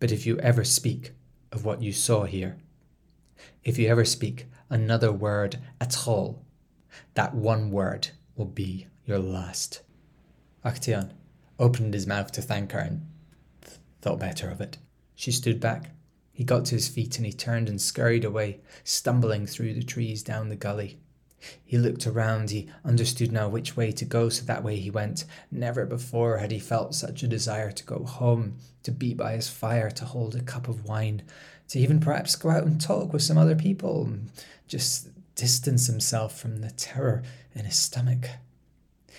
but 0.00 0.10
if 0.10 0.24
you 0.24 0.38
ever 0.38 0.64
speak 0.64 1.12
of 1.52 1.64
what 1.64 1.82
you 1.82 1.92
saw 1.92 2.24
here, 2.24 2.56
if 3.62 3.78
you 3.78 3.88
ever 3.88 4.06
speak 4.06 4.46
another 4.70 5.12
word 5.12 5.58
at 5.80 6.08
all, 6.08 6.42
that 7.12 7.34
one 7.34 7.70
word 7.70 8.08
will 8.34 8.46
be 8.46 8.86
your 9.06 9.18
last. 9.18 9.82
Actaeon 10.64 11.10
opened 11.58 11.94
his 11.94 12.06
mouth 12.06 12.32
to 12.32 12.42
thank 12.42 12.72
her 12.72 12.80
and 12.80 13.06
th- 13.64 13.78
thought 14.00 14.18
better 14.18 14.48
of 14.48 14.60
it. 14.60 14.78
She 15.14 15.30
stood 15.30 15.60
back. 15.60 15.90
He 16.32 16.42
got 16.42 16.64
to 16.66 16.74
his 16.74 16.88
feet 16.88 17.16
and 17.16 17.26
he 17.26 17.32
turned 17.32 17.68
and 17.68 17.80
scurried 17.80 18.24
away, 18.24 18.60
stumbling 18.82 19.46
through 19.46 19.74
the 19.74 19.84
trees 19.84 20.22
down 20.22 20.48
the 20.48 20.56
gully. 20.56 20.98
He 21.62 21.76
looked 21.76 22.06
around, 22.06 22.50
he 22.50 22.70
understood 22.84 23.30
now 23.30 23.48
which 23.48 23.76
way 23.76 23.92
to 23.92 24.04
go, 24.04 24.30
so 24.30 24.44
that 24.46 24.64
way 24.64 24.76
he 24.76 24.90
went. 24.90 25.26
Never 25.50 25.84
before 25.84 26.38
had 26.38 26.50
he 26.50 26.58
felt 26.58 26.94
such 26.94 27.22
a 27.22 27.28
desire 27.28 27.70
to 27.70 27.84
go 27.84 28.04
home, 28.04 28.56
to 28.82 28.90
be 28.90 29.12
by 29.12 29.32
his 29.32 29.48
fire, 29.48 29.90
to 29.90 30.04
hold 30.06 30.34
a 30.34 30.42
cup 30.42 30.68
of 30.68 30.86
wine, 30.86 31.22
to 31.68 31.78
even 31.78 32.00
perhaps 32.00 32.36
go 32.36 32.50
out 32.50 32.64
and 32.64 32.80
talk 32.80 33.12
with 33.12 33.22
some 33.22 33.36
other 33.36 33.54
people, 33.54 34.08
just 34.66 35.08
distance 35.34 35.86
himself 35.86 36.38
from 36.38 36.62
the 36.62 36.70
terror 36.70 37.22
in 37.54 37.66
his 37.66 37.76
stomach. 37.76 38.28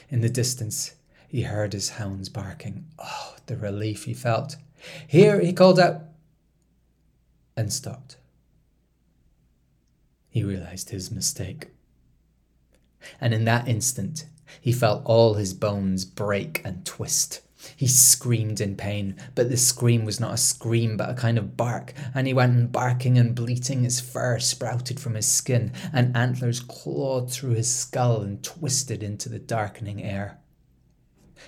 In 0.10 0.22
the 0.22 0.30
distance, 0.30 0.96
he 1.28 1.44
heard 1.44 1.74
his 1.74 1.90
hounds 1.92 2.30
barking. 2.30 2.86
Oh, 3.00 3.36
the 3.46 3.58
relief 3.58 4.06
he 4.06 4.14
felt. 4.14 4.58
Here, 5.08 5.40
he 5.40 5.54
called 5.54 5.80
out, 5.80 6.02
and 7.58 7.72
stopped. 7.72 8.18
He 10.30 10.44
realized 10.44 10.90
his 10.90 11.12
mistake. 11.12 11.68
And 13.22 13.34
in 13.34 13.46
that 13.46 13.68
instant, 13.68 14.26
he 14.60 14.72
felt 14.72 15.04
all 15.06 15.36
his 15.36 15.54
bones 15.54 16.06
break 16.06 16.62
and 16.66 16.86
twist. 16.86 17.42
He 17.76 17.88
screamed 17.88 18.62
in 18.62 18.76
pain, 18.76 19.16
but 19.34 19.50
the 19.50 19.58
scream 19.58 20.06
was 20.06 20.20
not 20.20 20.34
a 20.34 20.38
scream 20.38 20.98
but 20.98 21.10
a 21.10 21.14
kind 21.14 21.38
of 21.38 21.58
bark, 21.58 21.94
and 22.14 22.28
he 22.28 22.34
went 22.34 22.72
barking 22.72 23.18
and 23.18 23.36
bleating. 23.36 23.84
His 23.84 24.00
fur 24.00 24.40
sprouted 24.40 25.00
from 25.00 25.16
his 25.16 25.28
skin, 25.28 25.72
and 25.94 26.16
antlers 26.16 26.60
clawed 26.60 27.32
through 27.32 27.54
his 27.54 27.74
skull 27.74 28.22
and 28.22 28.44
twisted 28.44 29.04
into 29.04 29.30
the 29.30 29.40
darkening 29.40 30.04
air. 30.04 30.40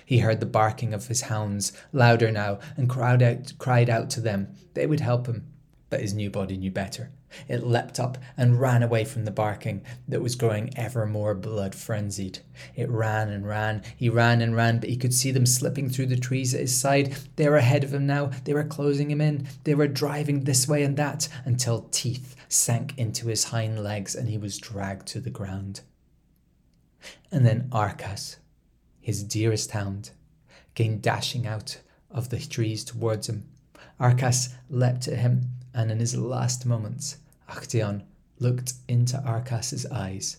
He 0.04 0.18
heard 0.18 0.40
the 0.40 0.46
barking 0.46 0.94
of 0.94 1.08
his 1.08 1.22
hounds, 1.22 1.72
louder 1.92 2.30
now, 2.30 2.60
and 2.76 2.88
cried 2.88 3.22
out, 3.22 3.52
cried 3.58 3.90
out 3.90 4.10
to 4.10 4.20
them. 4.20 4.54
They 4.74 4.86
would 4.86 5.00
help 5.00 5.26
him, 5.26 5.52
but 5.90 6.00
his 6.00 6.14
new 6.14 6.30
body 6.30 6.56
knew 6.56 6.70
better. 6.70 7.10
It 7.46 7.66
leapt 7.66 8.00
up 8.00 8.18
and 8.36 8.60
ran 8.60 8.82
away 8.82 9.04
from 9.04 9.24
the 9.24 9.30
barking 9.30 9.84
that 10.06 10.22
was 10.22 10.34
growing 10.34 10.76
ever 10.76 11.06
more 11.06 11.34
blood 11.34 11.74
frenzied. 11.74 12.40
It 12.74 12.90
ran 12.90 13.28
and 13.28 13.46
ran, 13.46 13.82
he 13.96 14.08
ran 14.08 14.40
and 14.40 14.56
ran, 14.56 14.78
but 14.78 14.88
he 14.88 14.96
could 14.96 15.14
see 15.14 15.30
them 15.30 15.46
slipping 15.46 15.88
through 15.88 16.06
the 16.06 16.16
trees 16.16 16.54
at 16.54 16.60
his 16.60 16.78
side. 16.78 17.16
They 17.36 17.48
were 17.48 17.56
ahead 17.56 17.84
of 17.84 17.94
him 17.94 18.06
now, 18.06 18.30
they 18.44 18.54
were 18.54 18.64
closing 18.64 19.10
him 19.10 19.20
in, 19.20 19.46
they 19.64 19.74
were 19.74 19.88
driving 19.88 20.44
this 20.44 20.66
way 20.66 20.82
and 20.82 20.96
that 20.96 21.28
until 21.44 21.88
teeth 21.90 22.34
sank 22.48 22.96
into 22.96 23.28
his 23.28 23.44
hind 23.44 23.82
legs 23.82 24.14
and 24.14 24.28
he 24.28 24.38
was 24.38 24.58
dragged 24.58 25.06
to 25.08 25.20
the 25.20 25.30
ground. 25.30 25.82
And 27.30 27.46
then 27.46 27.68
Arcas, 27.70 28.36
his 29.00 29.22
dearest 29.22 29.70
hound, 29.72 30.10
came 30.74 30.98
dashing 30.98 31.46
out 31.46 31.80
of 32.10 32.30
the 32.30 32.38
trees 32.38 32.84
towards 32.84 33.28
him. 33.28 33.48
Arcas 34.00 34.54
leapt 34.70 35.08
at 35.08 35.18
him 35.18 35.50
and 35.78 35.92
in 35.92 36.00
his 36.00 36.16
last 36.16 36.66
moments, 36.66 37.18
Actaeon 37.48 38.02
looked 38.40 38.72
into 38.88 39.16
Arcas's 39.22 39.86
eyes, 39.86 40.38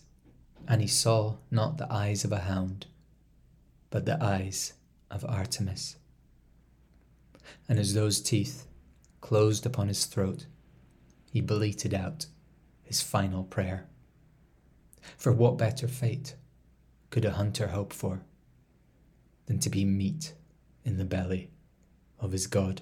and 0.68 0.82
he 0.82 0.88
saw 0.88 1.38
not 1.50 1.78
the 1.78 1.90
eyes 1.90 2.26
of 2.26 2.34
a 2.34 2.40
hound, 2.40 2.88
but 3.90 4.06
the 4.06 4.22
eyes 4.22 4.74
of 5.10 5.24
Artemis. 5.24 5.96
And 7.70 7.80
as 7.80 7.94
those 7.94 8.20
teeth 8.20 8.68
closed 9.22 9.66
upon 9.66 9.88
his 9.88 10.06
throat, 10.08 10.46
he 11.32 11.40
bleated 11.40 11.94
out 11.94 12.26
his 12.84 13.02
final 13.02 13.46
prayer. 13.46 13.88
For 15.16 15.32
what 15.32 15.58
better 15.58 15.88
fate 15.88 16.36
could 17.12 17.24
a 17.24 17.32
hunter 17.32 17.68
hope 17.68 17.94
for 17.94 18.24
than 19.46 19.60
to 19.60 19.70
be 19.70 19.86
meat 19.86 20.34
in 20.84 20.98
the 20.98 21.06
belly 21.06 21.50
of 22.20 22.34
his 22.34 22.46
god? 22.46 22.82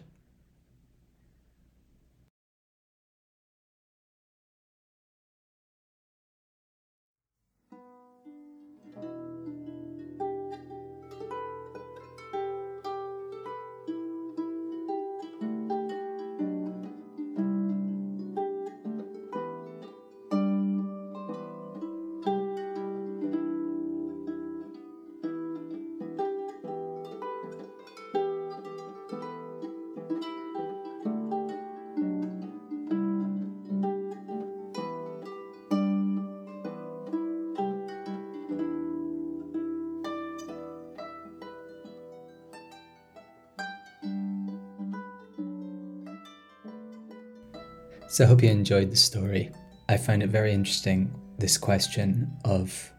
So 48.18 48.24
I 48.24 48.28
hope 48.30 48.42
you 48.42 48.50
enjoyed 48.50 48.90
the 48.90 48.96
story. 48.98 49.52
I 49.88 49.98
find 49.98 50.24
it 50.24 50.32
very 50.32 50.52
interesting 50.52 51.14
this 51.38 51.56
question 51.56 52.36
of 52.44 52.92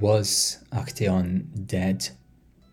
was 0.00 0.58
Actaeon 0.72 1.68
dead 1.68 2.08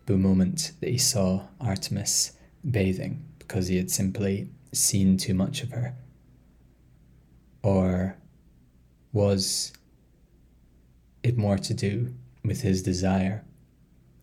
the 0.07 0.17
moment 0.17 0.71
that 0.79 0.89
he 0.89 0.97
saw 0.97 1.43
Artemis 1.61 2.31
bathing 2.71 3.23
because 3.37 3.67
he 3.67 3.77
had 3.77 3.91
simply 3.91 4.49
seen 4.73 5.17
too 5.17 5.35
much 5.35 5.61
of 5.61 5.69
her? 5.69 5.93
Or 7.61 8.17
was 9.13 9.71
it 11.21 11.37
more 11.37 11.59
to 11.59 11.75
do 11.75 12.11
with 12.43 12.61
his 12.61 12.81
desire? 12.81 13.45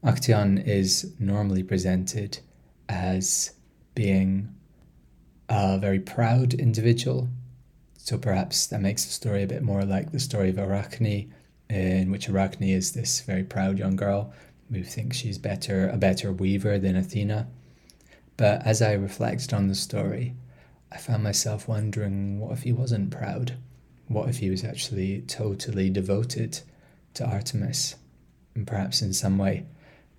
Actaeon 0.02 0.66
is 0.66 1.14
normally 1.20 1.62
presented 1.62 2.40
as 2.88 3.52
being 3.94 4.52
a 5.48 5.78
very 5.78 6.00
proud 6.00 6.52
individual. 6.54 7.28
So 8.04 8.18
perhaps 8.18 8.66
that 8.66 8.82
makes 8.82 9.06
the 9.06 9.12
story 9.12 9.42
a 9.42 9.46
bit 9.46 9.62
more 9.62 9.82
like 9.82 10.12
the 10.12 10.20
story 10.20 10.50
of 10.50 10.58
Arachne, 10.58 11.32
eh, 11.70 12.00
in 12.00 12.10
which 12.10 12.28
Arachne 12.28 12.68
is 12.68 12.92
this 12.92 13.22
very 13.22 13.42
proud 13.42 13.78
young 13.78 13.96
girl 13.96 14.30
who 14.70 14.84
thinks 14.84 15.16
she's 15.16 15.38
better 15.38 15.88
a 15.88 15.96
better 15.96 16.30
weaver 16.30 16.78
than 16.78 16.96
Athena. 16.96 17.48
But 18.36 18.66
as 18.66 18.82
I 18.82 18.92
reflected 18.92 19.54
on 19.54 19.68
the 19.68 19.74
story, 19.74 20.34
I 20.92 20.98
found 20.98 21.22
myself 21.22 21.66
wondering 21.66 22.40
what 22.40 22.52
if 22.52 22.64
he 22.64 22.72
wasn't 22.72 23.10
proud? 23.10 23.56
What 24.08 24.28
if 24.28 24.36
he 24.36 24.50
was 24.50 24.64
actually 24.64 25.22
totally 25.22 25.88
devoted 25.88 26.60
to 27.14 27.24
Artemis? 27.24 27.94
And 28.54 28.66
perhaps 28.66 29.00
in 29.00 29.14
some 29.14 29.38
way 29.38 29.64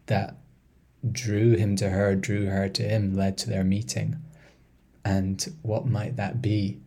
that 0.08 0.38
drew 1.12 1.56
him 1.56 1.76
to 1.76 1.90
her, 1.92 2.16
drew 2.16 2.48
her 2.48 2.68
to 2.68 2.82
him, 2.82 3.16
led 3.16 3.38
to 3.38 3.50
their 3.50 3.64
meeting. 3.64 4.16
And 5.04 5.54
what 5.62 5.86
might 5.86 6.16
that 6.16 6.42
be? 6.42 6.80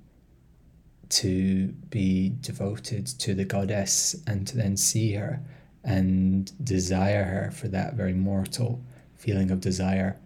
To 1.10 1.68
be 1.88 2.34
devoted 2.40 3.06
to 3.06 3.34
the 3.34 3.44
goddess 3.44 4.14
and 4.26 4.46
to 4.46 4.56
then 4.56 4.76
see 4.76 5.12
her 5.14 5.40
and 5.82 6.52
desire 6.62 7.24
her 7.24 7.50
for 7.50 7.68
that 7.68 7.94
very 7.94 8.12
mortal 8.12 8.82
feeling 9.16 9.50
of 9.50 9.60
desire 9.60 10.18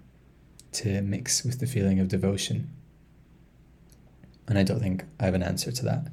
to 0.73 1.01
mix 1.03 1.45
with 1.45 1.61
the 1.61 1.66
feeling 1.66 2.01
of 2.01 2.09
devotion. 2.09 2.71
And 4.49 4.59
I 4.59 4.64
don't 4.64 4.81
think 4.81 5.05
I 5.21 5.27
have 5.27 5.35
an 5.35 5.42
answer 5.42 5.71
to 5.71 5.85
that, 5.85 6.09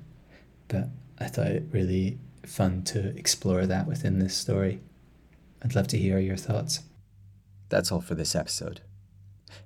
but 0.67 0.89
I 1.19 1.25
thought 1.25 1.47
it 1.47 1.63
really 1.71 2.19
fun 2.45 2.83
to 2.83 3.09
explore 3.17 3.65
that 3.65 3.87
within 3.87 4.19
this 4.19 4.35
story. 4.35 4.81
I'd 5.63 5.75
love 5.75 5.87
to 5.87 5.97
hear 5.97 6.19
your 6.19 6.37
thoughts. 6.37 6.81
That's 7.69 7.91
all 7.91 8.01
for 8.01 8.15
this 8.15 8.35
episode. 8.35 8.81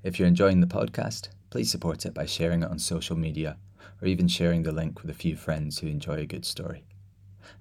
If 0.02 0.18
you're 0.18 0.28
enjoying 0.28 0.62
the 0.62 0.68
podcast, 0.68 1.30
please 1.50 1.70
support 1.70 2.06
it 2.06 2.14
by 2.14 2.26
sharing 2.26 2.64
it 2.64 2.70
on 2.70 2.80
social 2.80 3.18
media 3.18 3.58
or 4.02 4.08
even 4.08 4.28
sharing 4.28 4.64
the 4.64 4.72
link 4.72 5.02
with 5.02 5.10
a 5.10 5.16
few 5.16 5.36
friends 5.36 5.80
who 5.80 5.88
enjoy 5.88 6.16
a 6.16 6.26
good 6.26 6.46
story. 6.46 6.86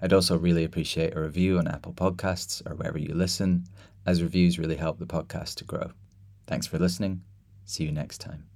I'd 0.01 0.13
also 0.13 0.37
really 0.37 0.65
appreciate 0.65 1.17
a 1.17 1.21
review 1.21 1.59
on 1.59 1.69
Apple 1.69 1.93
Podcasts 1.93 2.65
or 2.69 2.75
wherever 2.75 2.99
you 2.99 3.15
listen, 3.15 3.67
as 4.07 4.23
reviews 4.23 4.59
really 4.59 4.77
help 4.77 4.99
the 4.99 5.07
podcast 5.07 5.57
to 5.57 5.65
grow. 5.65 5.93
Thanks 6.47 6.67
for 6.67 6.79
listening. 6.79 7.23
See 7.65 7.85
you 7.85 7.93
next 7.93 8.19
time. 8.19 8.52